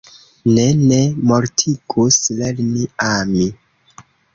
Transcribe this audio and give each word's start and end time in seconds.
Ne, 0.53 0.63
ne 0.91 0.97
mortigus, 1.33 2.19
lerni 2.43 2.93
ami. 3.15 3.51